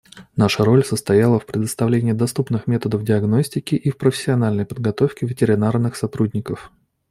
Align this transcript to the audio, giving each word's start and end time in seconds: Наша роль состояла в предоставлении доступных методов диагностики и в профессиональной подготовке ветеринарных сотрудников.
Наша 0.35 0.65
роль 0.65 0.83
состояла 0.83 1.37
в 1.39 1.45
предоставлении 1.45 2.13
доступных 2.13 2.65
методов 2.65 3.03
диагностики 3.03 3.75
и 3.75 3.91
в 3.91 3.97
профессиональной 3.97 4.65
подготовке 4.65 5.27
ветеринарных 5.27 5.95
сотрудников. 5.95 6.71